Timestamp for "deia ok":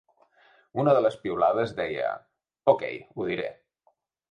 1.81-2.89